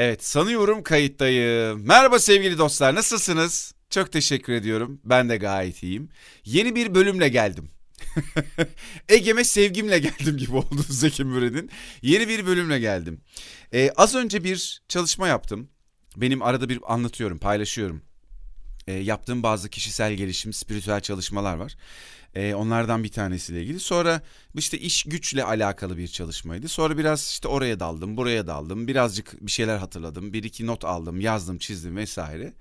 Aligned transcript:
Evet 0.00 0.24
sanıyorum 0.24 0.82
kayıttayım. 0.82 1.86
Merhaba 1.86 2.18
sevgili 2.18 2.58
dostlar 2.58 2.94
nasılsınız? 2.94 3.74
Çok 3.90 4.12
teşekkür 4.12 4.52
ediyorum. 4.52 5.00
Ben 5.04 5.28
de 5.28 5.36
gayet 5.36 5.82
iyiyim. 5.82 6.08
Yeni 6.44 6.74
bir 6.74 6.94
bölümle 6.94 7.28
geldim. 7.28 7.70
Ege'me 9.08 9.44
sevgimle 9.44 9.98
geldim 9.98 10.36
gibi 10.36 10.56
oldu 10.56 10.82
Zeki 10.88 11.24
Müren'in. 11.24 11.70
Yeni 12.02 12.28
bir 12.28 12.46
bölümle 12.46 12.78
geldim. 12.78 13.20
Ee, 13.74 13.90
az 13.96 14.14
önce 14.14 14.44
bir 14.44 14.82
çalışma 14.88 15.28
yaptım. 15.28 15.68
Benim 16.16 16.42
arada 16.42 16.68
bir 16.68 16.78
anlatıyorum, 16.86 17.38
paylaşıyorum. 17.38 18.02
Ee, 18.88 18.92
yaptığım 18.92 19.42
bazı 19.42 19.68
kişisel 19.68 20.14
gelişim, 20.14 20.52
spiritüel 20.52 21.00
çalışmalar 21.00 21.56
var. 21.56 21.76
Ee, 22.34 22.54
onlardan 22.54 23.04
bir 23.04 23.12
tanesiyle 23.12 23.62
ilgili. 23.62 23.80
Sonra 23.80 24.22
işte 24.54 24.78
iş 24.78 25.02
güçle 25.02 25.44
alakalı 25.44 25.98
bir 25.98 26.08
çalışmaydı. 26.08 26.68
Sonra 26.68 26.98
biraz 26.98 27.28
işte 27.30 27.48
oraya 27.48 27.80
daldım, 27.80 28.16
buraya 28.16 28.46
daldım. 28.46 28.88
Birazcık 28.88 29.46
bir 29.46 29.50
şeyler 29.50 29.78
hatırladım. 29.78 30.32
Bir 30.32 30.42
iki 30.42 30.66
not 30.66 30.84
aldım, 30.84 31.20
yazdım, 31.20 31.58
çizdim 31.58 31.96
vesaire. 31.96 32.52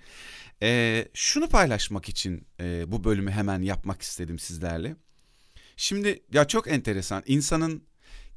Ee, 0.62 1.08
şunu 1.14 1.50
paylaşmak 1.50 2.10
için 2.10 2.48
e, 2.60 2.92
bu 2.92 3.04
bölümü 3.04 3.32
hemen 3.32 3.62
yapmak 3.62 4.02
istedim 4.02 4.40
sizlerle. 4.40 4.96
Şimdi 5.78 6.24
ya 6.34 6.48
çok 6.48 6.68
enteresan. 6.68 7.24
İnsanın 7.26 7.84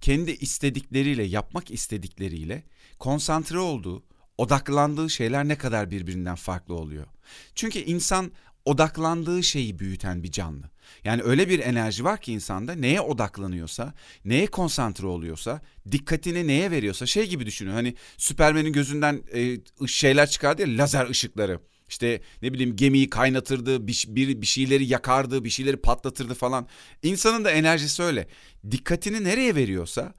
kendi 0.00 0.30
istedikleriyle, 0.30 1.22
yapmak 1.22 1.70
istedikleriyle 1.70 2.62
konsantre 2.98 3.58
olduğu, 3.58 4.02
odaklandığı 4.40 5.10
şeyler 5.10 5.48
ne 5.48 5.58
kadar 5.58 5.90
birbirinden 5.90 6.34
farklı 6.34 6.74
oluyor. 6.74 7.06
Çünkü 7.54 7.78
insan 7.78 8.32
odaklandığı 8.64 9.42
şeyi 9.42 9.78
büyüten 9.78 10.22
bir 10.22 10.32
canlı. 10.32 10.70
Yani 11.04 11.22
öyle 11.22 11.48
bir 11.48 11.58
enerji 11.58 12.04
var 12.04 12.20
ki 12.20 12.32
insanda 12.32 12.74
neye 12.74 13.00
odaklanıyorsa, 13.00 13.94
neye 14.24 14.46
konsantre 14.46 15.06
oluyorsa, 15.06 15.60
dikkatini 15.92 16.46
neye 16.46 16.70
veriyorsa 16.70 17.06
şey 17.06 17.28
gibi 17.28 17.46
düşünün. 17.46 17.70
Hani 17.70 17.94
Süpermen'in 18.16 18.72
gözünden 18.72 19.22
e, 19.34 19.58
şeyler 19.86 20.30
çıkardı 20.30 20.62
ya 20.62 20.68
lazer 20.78 21.08
ışıkları. 21.08 21.60
İşte 21.88 22.20
ne 22.42 22.52
bileyim 22.52 22.76
gemiyi 22.76 23.10
kaynatırdı, 23.10 23.86
bir, 23.86 24.04
bir, 24.08 24.42
bir 24.42 24.46
şeyleri 24.46 24.86
yakardı, 24.86 25.44
bir 25.44 25.50
şeyleri 25.50 25.76
patlatırdı 25.76 26.34
falan. 26.34 26.68
İnsanın 27.02 27.44
da 27.44 27.50
enerjisi 27.50 28.02
öyle. 28.02 28.28
Dikkatini 28.70 29.24
nereye 29.24 29.54
veriyorsa 29.54 30.14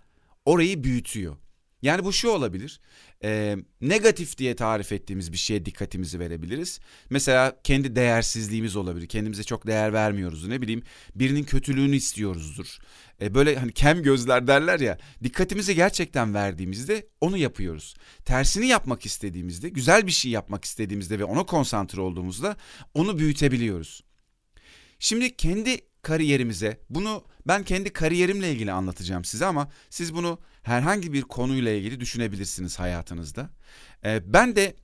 orayı 0.46 0.84
büyütüyor. 0.84 1.38
Yani 1.82 2.04
bu 2.04 2.14
şu 2.14 2.30
olabilir. 2.30 2.82
E, 3.24 3.58
negatif 3.82 4.38
diye 4.38 4.56
tarif 4.56 4.92
ettiğimiz 4.92 5.32
bir 5.32 5.38
şeye 5.38 5.66
dikkatimizi 5.66 6.20
verebiliriz. 6.20 6.80
Mesela 7.10 7.58
kendi 7.64 7.96
değersizliğimiz 7.96 8.76
olabilir. 8.76 9.08
Kendimize 9.08 9.44
çok 9.44 9.68
değer 9.68 9.94
vermiyoruz. 9.94 10.48
Ne 10.48 10.62
bileyim 10.62 10.84
birinin 11.16 11.44
kötülüğünü 11.44 11.96
istiyoruzdur. 11.96 12.78
E, 13.22 13.34
böyle 13.34 13.56
hani 13.56 13.72
kem 13.72 14.04
gözler 14.04 14.48
derler 14.48 14.80
ya. 14.80 14.98
Dikkatimizi 15.24 15.76
gerçekten 15.76 16.34
verdiğimizde 16.34 17.08
onu 17.22 17.38
yapıyoruz. 17.38 17.96
Tersini 18.26 18.68
yapmak 18.68 19.06
istediğimizde, 19.06 19.70
güzel 19.70 20.08
bir 20.08 20.12
şey 20.12 20.32
yapmak 20.32 20.66
istediğimizde 20.66 21.20
ve 21.20 21.24
ona 21.24 21.46
konsantre 21.46 22.02
olduğumuzda 22.02 22.58
onu 22.94 23.20
büyütebiliyoruz. 23.20 24.04
Şimdi 25.00 25.36
kendi 25.36 25.91
kariyerimize 26.02 26.80
bunu 26.90 27.24
ben 27.48 27.64
kendi 27.64 27.94
kariyerimle 27.94 28.52
ilgili 28.52 28.72
anlatacağım 28.72 29.26
size 29.26 29.46
ama 29.46 29.72
siz 29.90 30.14
bunu 30.14 30.40
herhangi 30.64 31.14
bir 31.14 31.22
konuyla 31.22 31.72
ilgili 31.72 32.00
düşünebilirsiniz 32.00 32.80
hayatınızda. 32.80 33.50
Ee, 34.06 34.34
ben 34.34 34.56
de 34.56 34.76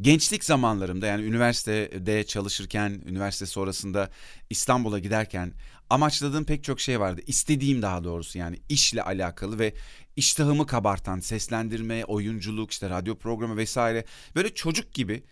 gençlik 0.00 0.44
zamanlarımda 0.44 1.06
yani 1.06 1.24
üniversitede 1.24 2.26
çalışırken, 2.26 3.02
üniversite 3.06 3.46
sonrasında 3.46 4.10
İstanbul'a 4.50 4.98
giderken 4.98 5.52
amaçladığım 5.90 6.44
pek 6.44 6.64
çok 6.64 6.80
şey 6.80 7.00
vardı. 7.00 7.20
İstediğim 7.26 7.82
daha 7.82 8.04
doğrusu 8.04 8.38
yani 8.38 8.58
işle 8.68 9.02
alakalı 9.02 9.58
ve 9.58 9.74
iştahımı 10.16 10.66
kabartan 10.66 11.20
seslendirme, 11.20 12.04
oyunculuk, 12.04 12.70
işte 12.70 12.90
radyo 12.90 13.18
programı 13.18 13.56
vesaire 13.56 14.04
böyle 14.34 14.54
çocuk 14.54 14.94
gibi 14.94 15.24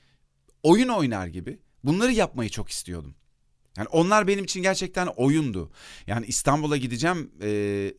oyun 0.62 0.88
oynar 0.88 1.26
gibi 1.26 1.58
bunları 1.84 2.12
yapmayı 2.12 2.50
çok 2.50 2.68
istiyordum. 2.68 3.14
Yani 3.76 3.88
onlar 3.88 4.26
benim 4.26 4.44
için 4.44 4.62
gerçekten 4.62 5.06
oyundu. 5.06 5.70
Yani 6.06 6.26
İstanbul'a 6.26 6.76
gideceğim. 6.76 7.30
E, 7.42 7.92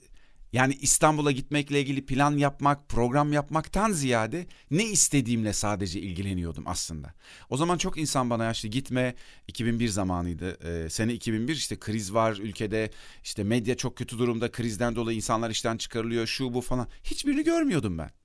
yani 0.53 0.77
İstanbul'a 0.81 1.31
gitmekle 1.31 1.81
ilgili 1.81 2.05
plan 2.05 2.37
yapmak, 2.37 2.89
program 2.89 3.33
yapmaktan 3.33 3.91
ziyade 3.91 4.47
ne 4.71 4.85
istediğimle 4.85 5.53
sadece 5.53 5.99
ilgileniyordum 5.99 6.63
aslında. 6.67 7.13
O 7.49 7.57
zaman 7.57 7.77
çok 7.77 7.97
insan 7.97 8.29
bana 8.29 8.43
yaşlı 8.43 8.69
gitme 8.69 9.15
2001 9.47 9.87
zamanıydı. 9.87 10.57
Ee, 10.67 10.89
sene 10.89 11.13
2001 11.13 11.55
işte 11.55 11.79
kriz 11.79 12.13
var 12.13 12.37
ülkede 12.41 12.91
işte 13.23 13.43
medya 13.43 13.77
çok 13.77 13.97
kötü 13.97 14.19
durumda 14.19 14.51
krizden 14.51 14.95
dolayı 14.95 15.15
insanlar 15.17 15.49
işten 15.49 15.77
çıkarılıyor 15.77 16.27
şu 16.27 16.53
bu 16.53 16.61
falan. 16.61 16.87
Hiçbirini 17.03 17.43
görmüyordum 17.43 17.97
ben. 17.97 18.20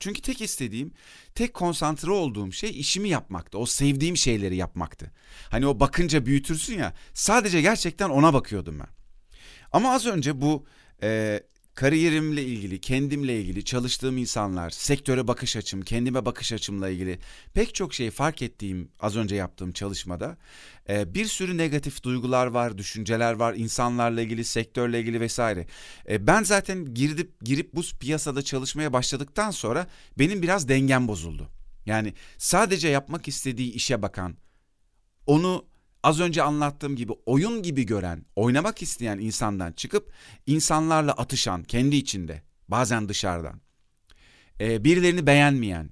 Çünkü 0.00 0.22
tek 0.22 0.40
istediğim, 0.40 0.92
tek 1.34 1.54
konsantre 1.54 2.10
olduğum 2.10 2.52
şey 2.52 2.80
işimi 2.80 3.08
yapmaktı. 3.08 3.58
O 3.58 3.66
sevdiğim 3.66 4.16
şeyleri 4.16 4.56
yapmaktı. 4.56 5.12
Hani 5.50 5.66
o 5.66 5.80
bakınca 5.80 6.26
büyütürsün 6.26 6.78
ya. 6.78 6.94
Sadece 7.14 7.60
gerçekten 7.60 8.08
ona 8.08 8.34
bakıyordum 8.34 8.78
ben. 8.80 8.88
Ama 9.72 9.92
az 9.92 10.06
önce 10.06 10.40
bu 10.40 10.66
e, 11.02 11.40
kariyerimle 11.78 12.42
ilgili, 12.42 12.80
kendimle 12.80 13.40
ilgili, 13.40 13.64
çalıştığım 13.64 14.18
insanlar, 14.18 14.70
sektöre 14.70 15.28
bakış 15.28 15.56
açım, 15.56 15.82
kendime 15.82 16.24
bakış 16.24 16.52
açımla 16.52 16.88
ilgili 16.88 17.18
pek 17.54 17.74
çok 17.74 17.94
şey 17.94 18.10
fark 18.10 18.42
ettiğim 18.42 18.88
az 19.00 19.16
önce 19.16 19.36
yaptığım 19.36 19.72
çalışmada 19.72 20.36
e, 20.88 21.14
bir 21.14 21.24
sürü 21.24 21.56
negatif 21.56 22.02
duygular 22.02 22.46
var, 22.46 22.78
düşünceler 22.78 23.32
var, 23.32 23.54
insanlarla 23.54 24.20
ilgili, 24.20 24.44
sektörle 24.44 25.00
ilgili 25.00 25.20
vesaire. 25.20 25.66
E, 26.08 26.26
ben 26.26 26.42
zaten 26.42 26.94
girip 26.94 27.40
girip 27.40 27.74
bu 27.74 27.82
piyasada 28.00 28.42
çalışmaya 28.42 28.92
başladıktan 28.92 29.50
sonra 29.50 29.86
benim 30.18 30.42
biraz 30.42 30.68
dengem 30.68 31.08
bozuldu. 31.08 31.48
Yani 31.86 32.14
sadece 32.38 32.88
yapmak 32.88 33.28
istediği 33.28 33.72
işe 33.72 34.02
bakan, 34.02 34.36
onu 35.26 35.64
az 36.02 36.20
önce 36.20 36.42
anlattığım 36.42 36.96
gibi 36.96 37.12
oyun 37.26 37.62
gibi 37.62 37.86
gören, 37.86 38.24
oynamak 38.36 38.82
isteyen 38.82 39.18
insandan 39.18 39.72
çıkıp 39.72 40.12
insanlarla 40.46 41.12
atışan 41.12 41.62
kendi 41.62 41.96
içinde, 41.96 42.42
bazen 42.68 43.08
dışarıdan. 43.08 43.60
Ee, 44.60 44.84
birilerini 44.84 45.26
beğenmeyen, 45.26 45.90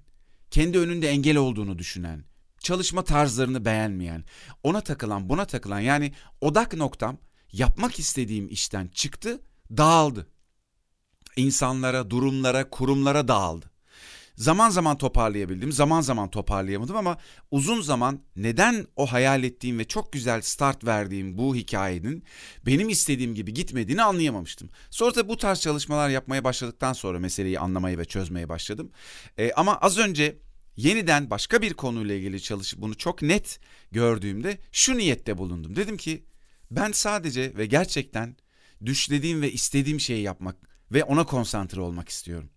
kendi 0.50 0.78
önünde 0.78 1.09
engel 1.09 1.37
olduğunu 1.37 1.78
düşünen, 1.78 2.25
çalışma 2.59 3.05
tarzlarını 3.05 3.65
beğenmeyen, 3.65 4.25
ona 4.62 4.81
takılan, 4.81 5.28
buna 5.28 5.44
takılan 5.44 5.81
yani 5.81 6.12
odak 6.41 6.75
noktam 6.75 7.19
yapmak 7.53 7.99
istediğim 7.99 8.49
işten 8.49 8.88
çıktı, 8.88 9.41
dağıldı. 9.71 10.27
İnsanlara, 11.37 12.11
durumlara, 12.11 12.71
kurumlara 12.71 13.28
dağıldı. 13.28 13.75
Zaman 14.36 14.70
zaman 14.70 14.98
toparlayabildim, 14.98 15.72
zaman 15.72 16.00
zaman 16.00 16.30
toparlayamadım 16.30 16.97
ama 16.97 17.19
uzun 17.50 17.80
zaman 17.80 18.22
neden 18.36 18.86
o 18.97 19.06
hayal 19.06 19.44
ettiğim 19.44 19.78
ve 19.78 19.84
çok 19.84 20.12
güzel 20.12 20.41
start 20.41 20.84
verdiğim 20.84 21.38
bu 21.38 21.56
hikayenin 21.56 22.24
benim 22.66 22.88
istediğim 22.88 23.34
gibi 23.34 23.54
gitmediğini 23.54 24.02
anlayamamıştım. 24.02 24.70
Sonra 24.91 25.14
da 25.14 25.28
bu 25.28 25.36
tarz 25.36 25.60
çalışmalar 25.60 26.08
yapmaya 26.08 26.44
başladıktan 26.44 26.92
sonra 26.92 27.19
meseleyi 27.19 27.60
anlamaya 27.60 27.98
ve 27.98 28.04
çözmeye 28.04 28.48
başladım. 28.48 28.91
Ee, 29.38 29.52
ama 29.52 29.76
az 29.76 29.98
önce 29.98 30.38
yeniden 30.76 31.30
başka 31.30 31.62
bir 31.62 31.75
konuyla 31.75 32.14
ilgili 32.14 32.42
çalışıp 32.42 32.80
bunu 32.80 32.94
çok 32.94 33.22
net 33.22 33.60
gördüğümde 33.92 34.58
şu 34.72 34.98
niyette 34.98 35.38
bulundum. 35.38 35.76
Dedim 35.76 35.96
ki 35.96 36.25
ben 36.70 36.92
sadece 36.92 37.56
ve 37.56 37.66
gerçekten 37.66 38.36
düşlediğim 38.86 39.42
ve 39.42 39.52
istediğim 39.52 40.00
şeyi 40.00 40.22
yapmak 40.22 40.56
ve 40.92 41.04
ona 41.04 41.26
konsantre 41.26 41.80
olmak 41.80 42.08
istiyorum 42.08 42.50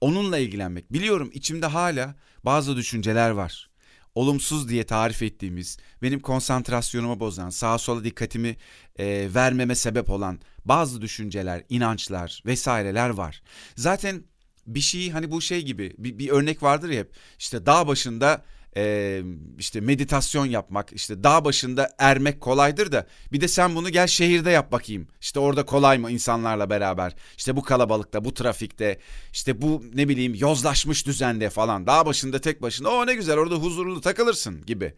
onunla 0.00 0.38
ilgilenmek. 0.38 0.92
Biliyorum 0.92 1.30
içimde 1.34 1.66
hala 1.66 2.14
bazı 2.44 2.76
düşünceler 2.76 3.30
var. 3.30 3.70
Olumsuz 4.14 4.68
diye 4.68 4.84
tarif 4.84 5.22
ettiğimiz, 5.22 5.78
benim 6.02 6.20
konsantrasyonumu 6.20 7.20
bozan, 7.20 7.50
sağa 7.50 7.78
sola 7.78 8.04
dikkatimi 8.04 8.56
e, 8.98 9.34
vermeme 9.34 9.74
sebep 9.74 10.10
olan 10.10 10.40
bazı 10.64 11.02
düşünceler, 11.02 11.62
inançlar 11.68 12.42
vesaireler 12.46 13.08
var. 13.10 13.42
Zaten 13.76 14.24
bir 14.66 14.80
şey 14.80 15.10
hani 15.10 15.30
bu 15.30 15.40
şey 15.40 15.62
gibi 15.62 15.94
bir, 15.98 16.18
bir 16.18 16.28
örnek 16.28 16.62
vardır 16.62 16.88
ya 16.88 17.00
hep 17.00 17.12
işte 17.38 17.66
dağ 17.66 17.86
başında 17.86 18.44
e, 18.76 19.22
işte 19.58 19.80
meditasyon 19.80 20.46
yapmak 20.46 20.92
işte 20.92 21.24
dağ 21.24 21.44
başında 21.44 21.94
ermek 21.98 22.40
kolaydır 22.40 22.92
da 22.92 23.06
bir 23.32 23.40
de 23.40 23.48
sen 23.48 23.74
bunu 23.74 23.90
gel 23.90 24.06
şehirde 24.06 24.50
yap 24.50 24.72
bakayım. 24.72 25.08
İşte 25.20 25.40
orada 25.40 25.66
kolay 25.66 25.98
mı 25.98 26.10
insanlarla 26.10 26.70
beraber 26.70 27.14
işte 27.36 27.56
bu 27.56 27.62
kalabalıkta 27.62 28.24
bu 28.24 28.34
trafikte 28.34 28.98
işte 29.32 29.62
bu 29.62 29.82
ne 29.94 30.08
bileyim 30.08 30.34
yozlaşmış 30.34 31.06
düzende 31.06 31.50
falan 31.50 31.86
dağ 31.86 32.06
başında 32.06 32.40
tek 32.40 32.62
başına 32.62 32.88
o 32.90 33.06
ne 33.06 33.14
güzel 33.14 33.38
orada 33.38 33.54
huzurlu 33.54 34.00
takılırsın 34.00 34.66
gibi. 34.66 34.94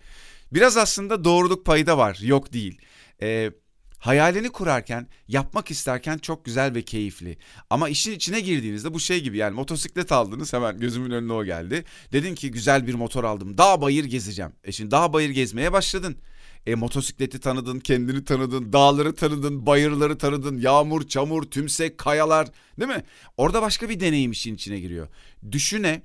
Biraz 0.52 0.76
aslında 0.76 1.24
doğruluk 1.24 1.66
payı 1.66 1.86
da 1.86 1.98
var 1.98 2.18
yok 2.22 2.52
değil. 2.52 2.80
Eee 3.22 3.52
Hayalini 3.98 4.50
kurarken, 4.50 5.06
yapmak 5.28 5.70
isterken 5.70 6.18
çok 6.18 6.44
güzel 6.44 6.74
ve 6.74 6.82
keyifli. 6.82 7.38
Ama 7.70 7.88
işin 7.88 8.12
içine 8.12 8.40
girdiğinizde 8.40 8.94
bu 8.94 9.00
şey 9.00 9.22
gibi 9.22 9.36
yani 9.36 9.54
motosiklet 9.54 10.12
aldınız 10.12 10.52
hemen 10.52 10.78
gözümün 10.78 11.10
önüne 11.10 11.32
o 11.32 11.44
geldi. 11.44 11.84
Dedin 12.12 12.34
ki 12.34 12.50
güzel 12.50 12.86
bir 12.86 12.94
motor 12.94 13.24
aldım. 13.24 13.58
Dağ 13.58 13.80
bayır 13.80 14.04
gezeceğim. 14.04 14.52
E 14.64 14.72
şimdi 14.72 14.90
dağ 14.90 15.12
bayır 15.12 15.30
gezmeye 15.30 15.72
başladın. 15.72 16.16
E 16.66 16.74
motosikleti 16.74 17.40
tanıdın, 17.40 17.80
kendini 17.80 18.24
tanıdın, 18.24 18.72
dağları 18.72 19.14
tanıdın, 19.14 19.66
bayırları 19.66 20.18
tanıdın, 20.18 20.58
yağmur, 20.58 21.08
çamur, 21.08 21.42
tümsek, 21.42 21.98
kayalar 21.98 22.48
değil 22.80 22.90
mi? 22.90 23.02
Orada 23.36 23.62
başka 23.62 23.88
bir 23.88 24.00
deneyim 24.00 24.32
işin 24.32 24.54
içine 24.54 24.80
giriyor. 24.80 25.08
Düşüne 25.52 26.02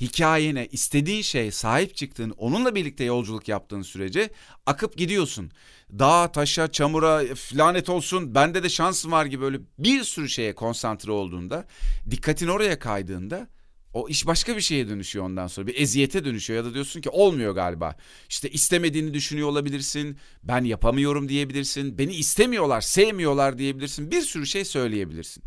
hikayene, 0.00 0.66
istediğin 0.66 1.22
şeye 1.22 1.50
sahip 1.50 1.96
çıktığın, 1.96 2.30
onunla 2.30 2.74
birlikte 2.74 3.04
yolculuk 3.04 3.48
yaptığın 3.48 3.82
sürece 3.82 4.30
akıp 4.66 4.96
gidiyorsun. 4.96 5.50
Dağa, 5.98 6.32
taşa, 6.32 6.72
çamura, 6.72 7.22
lanet 7.54 7.88
olsun 7.88 8.34
bende 8.34 8.62
de 8.62 8.68
şansım 8.68 9.12
var 9.12 9.26
gibi 9.26 9.42
böyle 9.42 9.60
bir 9.78 10.04
sürü 10.04 10.28
şeye 10.28 10.54
konsantre 10.54 11.12
olduğunda, 11.12 11.66
dikkatin 12.10 12.48
oraya 12.48 12.78
kaydığında 12.78 13.48
o 13.94 14.08
iş 14.08 14.26
başka 14.26 14.56
bir 14.56 14.60
şeye 14.60 14.88
dönüşüyor 14.88 15.24
ondan 15.24 15.46
sonra. 15.46 15.66
Bir 15.66 15.80
eziyete 15.80 16.24
dönüşüyor 16.24 16.64
ya 16.64 16.70
da 16.70 16.74
diyorsun 16.74 17.00
ki 17.00 17.10
olmuyor 17.10 17.54
galiba. 17.54 17.96
İşte 18.28 18.50
istemediğini 18.50 19.14
düşünüyor 19.14 19.48
olabilirsin. 19.48 20.18
Ben 20.42 20.64
yapamıyorum 20.64 21.28
diyebilirsin. 21.28 21.98
Beni 21.98 22.14
istemiyorlar, 22.14 22.80
sevmiyorlar 22.80 23.58
diyebilirsin. 23.58 24.10
Bir 24.10 24.20
sürü 24.20 24.46
şey 24.46 24.64
söyleyebilirsin. 24.64 25.42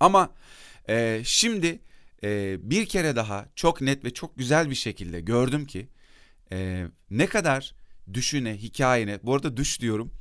Ama 0.00 0.30
e, 0.88 1.22
şimdi 1.24 1.80
e, 2.24 2.58
bir 2.62 2.86
kere 2.86 3.16
daha 3.16 3.46
çok 3.56 3.80
net 3.80 4.04
ve 4.04 4.10
çok 4.10 4.36
güzel 4.38 4.70
bir 4.70 4.74
şekilde 4.74 5.20
gördüm 5.20 5.66
ki 5.66 5.88
e, 6.52 6.86
ne 7.10 7.26
kadar 7.26 7.74
düşüne, 8.12 8.56
hikayene, 8.56 9.18
bu 9.22 9.34
arada 9.34 9.56
düş 9.56 9.80
diyorum 9.80 10.12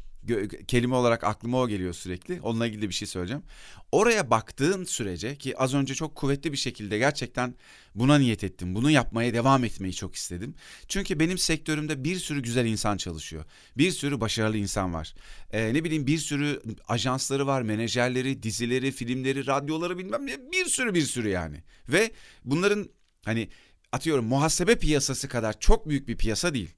kelime 0.67 0.95
olarak 0.95 1.23
aklıma 1.23 1.61
o 1.61 1.67
geliyor 1.67 1.93
sürekli. 1.93 2.41
Onunla 2.41 2.67
ilgili 2.67 2.89
bir 2.89 2.93
şey 2.93 3.07
söyleyeceğim. 3.07 3.43
Oraya 3.91 4.29
baktığın 4.29 4.83
sürece 4.83 5.35
ki 5.35 5.57
az 5.57 5.73
önce 5.73 5.95
çok 5.95 6.15
kuvvetli 6.15 6.51
bir 6.51 6.57
şekilde 6.57 6.97
gerçekten 6.97 7.55
buna 7.95 8.17
niyet 8.17 8.43
ettim. 8.43 8.75
Bunu 8.75 8.91
yapmaya 8.91 9.33
devam 9.33 9.63
etmeyi 9.63 9.93
çok 9.93 10.15
istedim. 10.15 10.55
Çünkü 10.87 11.19
benim 11.19 11.37
sektörümde 11.37 12.03
bir 12.03 12.15
sürü 12.15 12.41
güzel 12.41 12.65
insan 12.65 12.97
çalışıyor. 12.97 13.45
Bir 13.77 13.91
sürü 13.91 14.21
başarılı 14.21 14.57
insan 14.57 14.93
var. 14.93 15.13
Ee, 15.51 15.73
ne 15.73 15.83
bileyim 15.83 16.07
bir 16.07 16.17
sürü 16.17 16.61
ajansları 16.87 17.47
var, 17.47 17.61
menajerleri, 17.61 18.43
dizileri, 18.43 18.91
filmleri, 18.91 19.47
radyoları 19.47 19.97
bilmem 19.97 20.27
ne 20.27 20.51
bir 20.51 20.65
sürü 20.65 20.93
bir 20.93 21.01
sürü 21.01 21.29
yani. 21.29 21.63
Ve 21.89 22.11
bunların 22.45 22.89
hani 23.25 23.49
atıyorum 23.91 24.25
muhasebe 24.25 24.75
piyasası 24.75 25.27
kadar 25.27 25.59
çok 25.59 25.89
büyük 25.89 26.07
bir 26.07 26.17
piyasa 26.17 26.53
değil. 26.53 26.69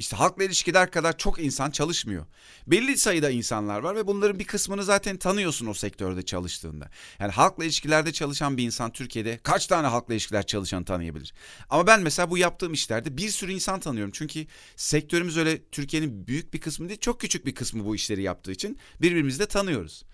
İşte 0.00 0.16
halkla 0.16 0.44
ilişkiler 0.44 0.90
kadar 0.90 1.18
çok 1.18 1.38
insan 1.38 1.70
çalışmıyor. 1.70 2.26
Belli 2.66 2.98
sayıda 2.98 3.30
insanlar 3.30 3.80
var 3.80 3.96
ve 3.96 4.06
bunların 4.06 4.38
bir 4.38 4.44
kısmını 4.44 4.84
zaten 4.84 5.16
tanıyorsun 5.16 5.66
o 5.66 5.74
sektörde 5.74 6.22
çalıştığında. 6.22 6.90
Yani 7.18 7.32
halkla 7.32 7.64
ilişkilerde 7.64 8.12
çalışan 8.12 8.56
bir 8.56 8.62
insan 8.62 8.92
Türkiye'de 8.92 9.38
kaç 9.42 9.66
tane 9.66 9.86
halkla 9.86 10.14
ilişkiler 10.14 10.46
çalışanı 10.46 10.84
tanıyabilir? 10.84 11.34
Ama 11.70 11.86
ben 11.86 12.02
mesela 12.02 12.30
bu 12.30 12.38
yaptığım 12.38 12.72
işlerde 12.72 13.16
bir 13.16 13.28
sürü 13.28 13.52
insan 13.52 13.80
tanıyorum. 13.80 14.12
Çünkü 14.14 14.46
sektörümüz 14.76 15.36
öyle 15.36 15.64
Türkiye'nin 15.64 16.26
büyük 16.26 16.54
bir 16.54 16.60
kısmı 16.60 16.88
değil 16.88 17.00
çok 17.00 17.20
küçük 17.20 17.46
bir 17.46 17.54
kısmı 17.54 17.84
bu 17.84 17.94
işleri 17.94 18.22
yaptığı 18.22 18.52
için 18.52 18.78
birbirimizi 19.00 19.38
de 19.38 19.46
tanıyoruz. 19.46 20.04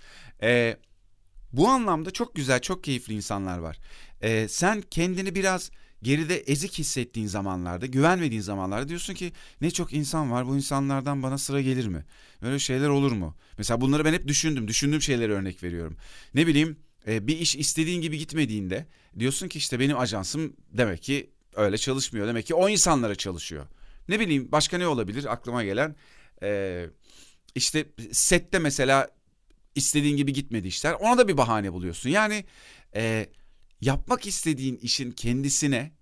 Ee, 0.42 0.76
bu 1.52 1.68
anlamda 1.68 2.10
çok 2.10 2.34
güzel 2.34 2.60
çok 2.60 2.84
keyifli 2.84 3.14
insanlar 3.14 3.58
var. 3.58 3.78
Ee, 4.22 4.48
sen 4.48 4.80
kendini 4.80 5.34
biraz 5.34 5.70
geride 6.06 6.36
ezik 6.36 6.78
hissettiğin 6.78 7.26
zamanlarda, 7.26 7.86
güvenmediğin 7.86 8.40
zamanlarda 8.40 8.88
diyorsun 8.88 9.14
ki 9.14 9.32
ne 9.60 9.70
çok 9.70 9.92
insan 9.92 10.30
var 10.30 10.46
bu 10.46 10.56
insanlardan 10.56 11.22
bana 11.22 11.38
sıra 11.38 11.60
gelir 11.60 11.86
mi? 11.86 12.04
Böyle 12.42 12.58
şeyler 12.58 12.88
olur 12.88 13.12
mu? 13.12 13.36
Mesela 13.58 13.80
bunları 13.80 14.04
ben 14.04 14.12
hep 14.12 14.28
düşündüm, 14.28 14.68
düşündüğüm 14.68 15.02
şeyleri 15.02 15.32
örnek 15.32 15.62
veriyorum. 15.62 15.96
Ne 16.34 16.46
bileyim 16.46 16.76
e, 17.06 17.26
bir 17.26 17.38
iş 17.38 17.56
istediğin 17.56 18.00
gibi 18.00 18.18
gitmediğinde 18.18 18.86
diyorsun 19.18 19.48
ki 19.48 19.58
işte 19.58 19.80
benim 19.80 19.98
ajansım 19.98 20.56
demek 20.72 21.02
ki 21.02 21.30
öyle 21.56 21.78
çalışmıyor. 21.78 22.26
Demek 22.26 22.46
ki 22.46 22.54
o 22.54 22.68
insanlara 22.68 23.14
çalışıyor. 23.14 23.66
Ne 24.08 24.20
bileyim 24.20 24.52
başka 24.52 24.78
ne 24.78 24.86
olabilir 24.86 25.32
aklıma 25.32 25.64
gelen? 25.64 25.96
E, 26.42 26.86
işte 27.54 27.86
sette 28.12 28.58
mesela 28.58 29.08
istediğin 29.74 30.16
gibi 30.16 30.32
gitmedi 30.32 30.68
işler. 30.68 30.92
Ona 30.92 31.18
da 31.18 31.28
bir 31.28 31.36
bahane 31.36 31.72
buluyorsun. 31.72 32.10
Yani 32.10 32.44
e, 32.94 33.26
yapmak 33.80 34.26
istediğin 34.26 34.76
işin 34.76 35.10
kendisine, 35.10 35.92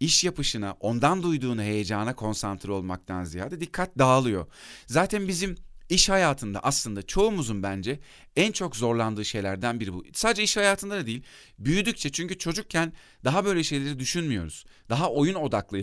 iş 0.00 0.24
yapışına, 0.24 0.76
ondan 0.80 1.22
duyduğun 1.22 1.58
heyecana 1.58 2.14
konsantre 2.14 2.72
olmaktan 2.72 3.24
ziyade 3.24 3.60
dikkat 3.60 3.98
dağılıyor. 3.98 4.46
Zaten 4.86 5.28
bizim 5.28 5.56
iş 5.90 6.08
hayatında 6.08 6.60
aslında 6.60 7.02
çoğumuzun 7.02 7.62
bence 7.62 8.00
en 8.36 8.52
çok 8.52 8.76
zorlandığı 8.76 9.24
şeylerden 9.24 9.80
biri 9.80 9.92
bu. 9.92 10.04
Sadece 10.12 10.42
iş 10.42 10.56
hayatında 10.56 10.96
da 10.96 11.06
değil, 11.06 11.22
büyüdükçe 11.58 12.12
çünkü 12.12 12.38
çocukken 12.38 12.92
daha 13.24 13.44
böyle 13.44 13.64
şeyleri 13.64 13.98
düşünmüyoruz. 13.98 14.64
Daha 14.88 15.10
oyun 15.10 15.34
odaklı 15.34 15.82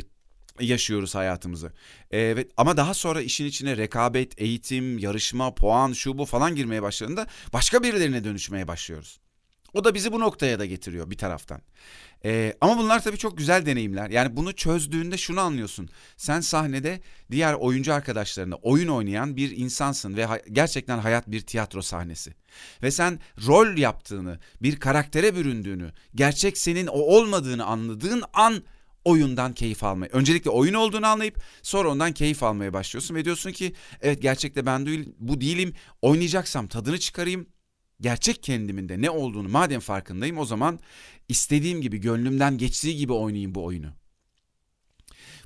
yaşıyoruz 0.60 1.16
hayatımızı. 1.16 1.74
Evet 2.12 2.52
ama 2.58 2.78
daha 2.78 2.94
sonra 2.94 3.22
işin 3.22 3.46
içine 3.46 3.78
rekabet, 3.78 4.42
eğitim, 4.42 4.98
yarışma, 4.98 5.56
puan, 5.56 5.94
şu 5.94 6.18
bu 6.18 6.26
falan 6.26 6.56
girmeye 6.56 6.82
başladığında 6.82 7.28
başka 7.54 7.84
birilerine 7.84 8.24
dönüşmeye 8.24 8.68
başlıyoruz. 8.68 9.20
O 9.76 9.84
da 9.84 9.94
bizi 9.94 10.12
bu 10.12 10.20
noktaya 10.20 10.60
da 10.60 10.66
getiriyor 10.66 11.10
bir 11.10 11.18
taraftan. 11.18 11.62
Ee, 12.26 12.54
ama 12.62 12.78
bunlar 12.78 13.04
tabii 13.04 13.18
çok 13.18 13.38
güzel 13.38 13.66
deneyimler. 13.66 14.10
Yani 14.10 14.36
bunu 14.36 14.54
çözdüğünde 14.54 15.18
şunu 15.18 15.40
anlıyorsun. 15.40 15.90
Sen 16.18 16.40
sahnede 16.42 17.02
diğer 17.32 17.54
oyuncu 17.54 17.94
arkadaşlarına 17.94 18.56
oyun 18.56 18.88
oynayan 18.88 19.36
bir 19.36 19.58
insansın 19.58 20.18
ve 20.18 20.26
ha- 20.26 20.40
gerçekten 20.52 21.00
hayat 21.00 21.32
bir 21.32 21.42
tiyatro 21.42 21.82
sahnesi. 21.82 22.34
Ve 22.84 22.92
sen 22.92 23.20
rol 23.48 23.78
yaptığını, 23.78 24.40
bir 24.62 24.80
karaktere 24.80 25.36
büründüğünü, 25.36 25.92
gerçek 26.16 26.58
senin 26.58 26.88
o 26.88 27.00
olmadığını 27.00 27.66
anladığın 27.66 28.24
an 28.34 28.64
oyundan 29.06 29.54
keyif 29.54 29.84
almayı. 29.84 30.12
Öncelikle 30.12 30.50
oyun 30.50 30.74
olduğunu 30.74 31.08
anlayıp 31.08 31.42
sonra 31.62 31.90
ondan 31.90 32.12
keyif 32.12 32.44
almaya 32.44 32.74
başlıyorsun 32.74 33.16
ve 33.16 33.26
diyorsun 33.26 33.52
ki 33.52 33.74
evet 34.02 34.22
gerçekte 34.22 34.66
ben 34.66 35.06
bu 35.20 35.42
değilim. 35.42 35.74
Oynayacaksam 36.02 36.68
tadını 36.68 37.00
çıkarayım 37.00 37.48
gerçek 38.02 38.44
kendimin 38.44 38.90
de 38.90 39.02
ne 39.02 39.10
olduğunu 39.10 39.50
madem 39.50 39.80
farkındayım 39.80 40.38
o 40.38 40.46
zaman 40.46 40.80
istediğim 41.30 41.82
gibi 41.82 41.98
gönlümden 41.98 42.58
geçtiği 42.58 42.98
gibi 42.98 43.14
oynayayım 43.14 43.56
bu 43.56 43.66
oyunu. 43.66 43.88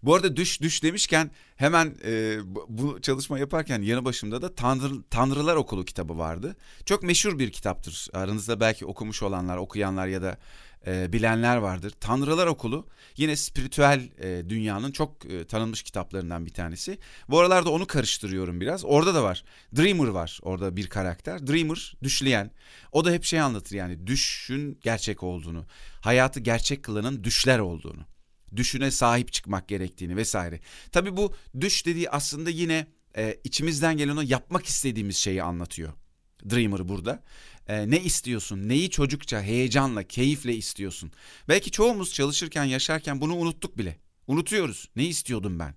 Bu 0.04 0.16
arada 0.16 0.36
düş 0.36 0.62
düş 0.62 0.84
demişken 0.84 1.32
hemen 1.56 1.96
e, 2.06 2.38
bu 2.68 3.02
çalışma 3.02 3.40
yaparken 3.40 3.82
yanı 3.82 4.06
başımda 4.06 4.42
da 4.42 4.56
Tanrı, 4.56 5.04
Tanrılar 5.10 5.56
Okulu 5.56 5.86
kitabı 5.86 6.18
vardı. 6.18 6.56
Çok 6.86 7.04
meşhur 7.04 7.40
bir 7.40 7.52
kitaptır. 7.52 8.08
Aranızda 8.14 8.60
belki 8.60 8.86
okumuş 8.86 9.24
olanlar, 9.24 9.58
okuyanlar 9.58 10.08
ya 10.08 10.22
da 10.22 10.38
e, 10.88 11.14
bilenler 11.14 11.58
vardır. 11.58 11.94
Tanrılar 12.00 12.48
Okulu 12.48 12.88
yine 13.18 13.36
spiritüel 13.36 14.10
e, 14.18 14.50
dünyanın 14.50 14.92
çok 14.92 15.26
e, 15.26 15.48
tanınmış 15.48 15.84
kitaplarından 15.84 16.46
bir 16.46 16.54
tanesi. 16.54 16.98
Bu 17.30 17.40
aralarda 17.40 17.70
onu 17.70 17.88
karıştırıyorum 17.88 18.62
biraz. 18.62 18.86
Orada 18.86 19.16
da 19.16 19.24
var. 19.24 19.44
Dreamer 19.78 20.08
var 20.08 20.40
orada 20.42 20.76
bir 20.76 20.88
karakter. 20.88 21.48
Dreamer 21.48 21.94
düşleyen. 22.04 22.52
O 22.92 23.06
da 23.06 23.12
hep 23.12 23.24
şey 23.24 23.42
anlatır 23.42 23.76
yani 23.76 24.08
düşün 24.08 24.80
gerçek 24.82 25.24
olduğunu. 25.24 25.66
Hayatı 26.02 26.40
gerçek 26.40 26.84
kılanın 26.84 27.24
düşler 27.24 27.60
olduğunu. 27.60 28.06
Düşüne 28.56 28.92
sahip 28.92 29.34
çıkmak 29.34 29.68
gerektiğini 29.68 30.16
vesaire. 30.16 30.60
Tabii 30.92 31.18
bu 31.18 31.34
düş 31.60 31.86
dediği 31.86 32.10
aslında 32.10 32.50
yine 32.50 32.88
e, 33.18 33.38
içimizden 33.44 33.98
gelen 33.98 34.18
o 34.18 34.22
yapmak 34.22 34.66
istediğimiz 34.66 35.18
şeyi 35.18 35.44
anlatıyor. 35.44 35.94
Dreamer 36.50 36.90
burada 36.90 37.24
e, 37.68 37.90
ne 37.90 38.02
istiyorsun? 38.02 38.70
Neyi 38.70 38.90
çocukça, 38.90 39.42
heyecanla, 39.42 40.04
keyifle 40.04 40.56
istiyorsun? 40.56 41.12
Belki 41.48 41.72
çoğumuz 41.72 42.14
çalışırken, 42.14 42.64
yaşarken 42.64 43.22
bunu 43.22 43.36
unuttuk 43.36 43.78
bile. 43.78 43.98
Unutuyoruz. 44.28 44.90
Ne 44.96 45.06
istiyordum 45.06 45.60
ben? 45.60 45.76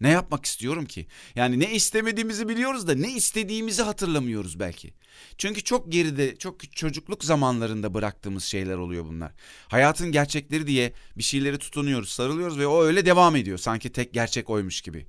Ne 0.00 0.08
yapmak 0.08 0.44
istiyorum 0.44 0.86
ki? 0.86 1.06
Yani 1.34 1.58
ne 1.58 1.74
istemediğimizi 1.74 2.48
biliyoruz 2.48 2.88
da 2.88 2.94
ne 2.94 3.12
istediğimizi 3.12 3.82
hatırlamıyoruz 3.82 4.60
belki. 4.60 4.94
Çünkü 5.38 5.64
çok 5.64 5.92
geride, 5.92 6.36
çok 6.36 6.72
çocukluk 6.72 7.24
zamanlarında 7.24 7.94
bıraktığımız 7.94 8.44
şeyler 8.44 8.76
oluyor 8.76 9.04
bunlar. 9.04 9.32
Hayatın 9.68 10.12
gerçekleri 10.12 10.66
diye 10.66 10.92
bir 11.16 11.22
şeyleri 11.22 11.58
tutunuyoruz, 11.58 12.08
sarılıyoruz 12.08 12.58
ve 12.58 12.66
o 12.66 12.82
öyle 12.82 13.06
devam 13.06 13.36
ediyor. 13.36 13.58
Sanki 13.58 13.92
tek 13.92 14.14
gerçek 14.14 14.50
oymuş 14.50 14.80
gibi. 14.80 15.06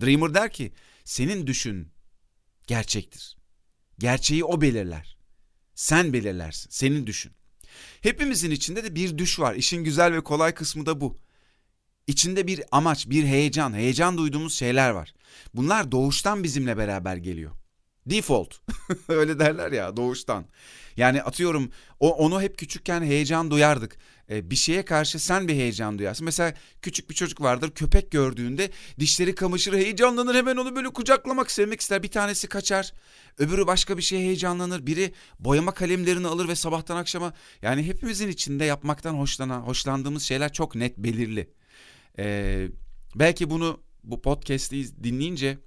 Dreamer 0.00 0.34
der 0.34 0.52
ki, 0.52 0.72
senin 1.04 1.46
düşün 1.46 1.88
gerçektir. 2.66 3.39
Gerçeği 4.00 4.44
o 4.44 4.60
belirler. 4.60 5.16
Sen 5.74 6.12
belirlersin. 6.12 6.70
Senin 6.70 7.06
düşün. 7.06 7.32
Hepimizin 8.00 8.50
içinde 8.50 8.84
de 8.84 8.94
bir 8.94 9.18
düş 9.18 9.40
var. 9.40 9.54
İşin 9.54 9.84
güzel 9.84 10.12
ve 10.12 10.20
kolay 10.20 10.54
kısmı 10.54 10.86
da 10.86 11.00
bu. 11.00 11.16
İçinde 12.06 12.46
bir 12.46 12.62
amaç, 12.72 13.08
bir 13.08 13.24
heyecan, 13.24 13.74
heyecan 13.74 14.18
duyduğumuz 14.18 14.54
şeyler 14.54 14.90
var. 14.90 15.14
Bunlar 15.54 15.92
doğuştan 15.92 16.44
bizimle 16.44 16.76
beraber 16.76 17.16
geliyor. 17.16 17.52
Default. 18.06 18.54
Öyle 19.08 19.38
derler 19.38 19.72
ya 19.72 19.96
doğuştan. 19.96 20.46
Yani 20.96 21.22
atıyorum 21.22 21.70
o, 22.00 22.10
onu 22.10 22.42
hep 22.42 22.58
küçükken 22.58 23.02
heyecan 23.02 23.50
duyardık. 23.50 23.98
Ee, 24.30 24.50
bir 24.50 24.56
şeye 24.56 24.84
karşı 24.84 25.18
sen 25.18 25.48
bir 25.48 25.54
heyecan 25.54 25.98
duyarsın. 25.98 26.24
Mesela 26.24 26.54
küçük 26.82 27.10
bir 27.10 27.14
çocuk 27.14 27.40
vardır 27.40 27.70
köpek 27.70 28.10
gördüğünde 28.10 28.70
dişleri 28.98 29.34
kamaşır 29.34 29.72
heyecanlanır 29.72 30.34
hemen 30.34 30.56
onu 30.56 30.76
böyle 30.76 30.88
kucaklamak 30.88 31.50
sevmek 31.50 31.80
ister. 31.80 32.02
Bir 32.02 32.10
tanesi 32.10 32.48
kaçar 32.48 32.92
öbürü 33.38 33.66
başka 33.66 33.96
bir 33.96 34.02
şeye 34.02 34.22
heyecanlanır. 34.22 34.86
Biri 34.86 35.12
boyama 35.38 35.74
kalemlerini 35.74 36.26
alır 36.26 36.48
ve 36.48 36.54
sabahtan 36.54 36.96
akşama 36.96 37.32
yani 37.62 37.86
hepimizin 37.86 38.28
içinde 38.28 38.64
yapmaktan 38.64 39.14
hoşlanan, 39.14 39.60
hoşlandığımız 39.60 40.22
şeyler 40.22 40.52
çok 40.52 40.74
net 40.74 40.98
belirli. 40.98 41.50
Ee, 42.18 42.68
belki 43.14 43.50
bunu 43.50 43.80
bu 44.04 44.22
podcast'i 44.22 45.04
dinleyince 45.04 45.58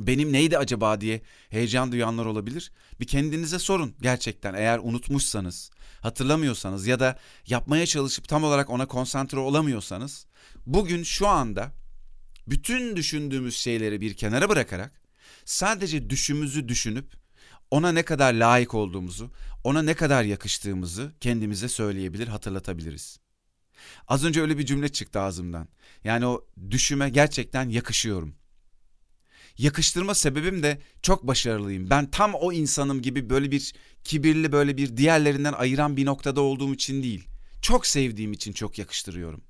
benim 0.00 0.32
neydi 0.32 0.58
acaba 0.58 1.00
diye 1.00 1.22
heyecan 1.50 1.92
duyanlar 1.92 2.26
olabilir. 2.26 2.72
Bir 3.00 3.06
kendinize 3.06 3.58
sorun 3.58 3.94
gerçekten 4.00 4.54
eğer 4.54 4.78
unutmuşsanız, 4.82 5.70
hatırlamıyorsanız 6.00 6.86
ya 6.86 7.00
da 7.00 7.18
yapmaya 7.46 7.86
çalışıp 7.86 8.28
tam 8.28 8.44
olarak 8.44 8.70
ona 8.70 8.86
konsantre 8.86 9.38
olamıyorsanız 9.38 10.26
bugün 10.66 11.02
şu 11.02 11.28
anda 11.28 11.72
bütün 12.46 12.96
düşündüğümüz 12.96 13.56
şeyleri 13.56 14.00
bir 14.00 14.14
kenara 14.14 14.48
bırakarak 14.48 15.00
sadece 15.44 16.10
düşümüzü 16.10 16.68
düşünüp 16.68 17.12
ona 17.70 17.92
ne 17.92 18.02
kadar 18.02 18.34
layık 18.34 18.74
olduğumuzu, 18.74 19.30
ona 19.64 19.82
ne 19.82 19.94
kadar 19.94 20.24
yakıştığımızı 20.24 21.12
kendimize 21.20 21.68
söyleyebilir, 21.68 22.28
hatırlatabiliriz. 22.28 23.18
Az 24.08 24.24
önce 24.24 24.42
öyle 24.42 24.58
bir 24.58 24.66
cümle 24.66 24.88
çıktı 24.88 25.20
ağzımdan. 25.20 25.68
Yani 26.04 26.26
o 26.26 26.46
düşüme 26.70 27.08
gerçekten 27.08 27.68
yakışıyorum. 27.68 28.34
Yakıştırma 29.58 30.14
sebebim 30.14 30.62
de 30.62 30.80
çok 31.02 31.26
başarılıyım. 31.26 31.90
Ben 31.90 32.10
tam 32.10 32.34
o 32.34 32.52
insanım 32.52 33.02
gibi 33.02 33.30
böyle 33.30 33.50
bir 33.50 33.74
kibirli 34.04 34.52
böyle 34.52 34.76
bir 34.76 34.96
diğerlerinden 34.96 35.52
ayıran 35.52 35.96
bir 35.96 36.06
noktada 36.06 36.40
olduğum 36.40 36.74
için 36.74 37.02
değil. 37.02 37.28
Çok 37.62 37.86
sevdiğim 37.86 38.32
için 38.32 38.52
çok 38.52 38.78
yakıştırıyorum. 38.78 39.44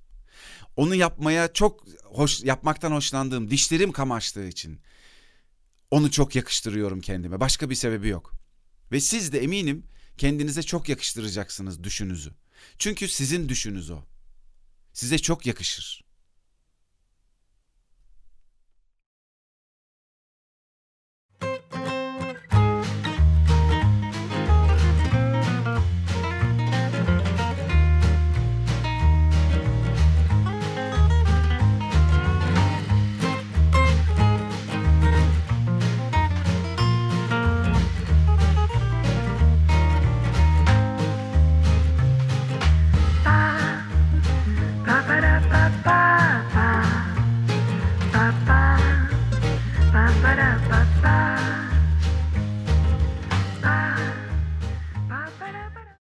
Onu 0.77 0.95
yapmaya 0.95 1.53
çok 1.53 1.85
hoş 2.05 2.45
yapmaktan 2.45 2.93
hoşlandığım, 2.93 3.51
dişlerim 3.51 3.93
kamaştığı 3.93 4.49
için 4.49 4.81
onu 5.91 6.11
çok 6.11 6.37
yakıştırıyorum 6.37 7.01
kendime. 7.01 7.41
Başka 7.41 7.71
bir 7.71 7.75
sebebi 7.75 8.09
yok. 8.09 8.33
Ve 8.93 9.01
siz 9.01 9.33
de 9.33 9.43
eminim 9.43 9.87
kendinize 10.19 10.63
çok 10.63 10.89
yakıştıracaksınız 10.89 11.85
düşünüzü. 11.85 12.31
Çünkü 12.79 13.09
sizin 13.09 13.49
düşünüz 13.49 13.91
o. 13.91 13.99
Size 14.93 15.19
çok 15.19 15.47
yakışır. 15.47 16.06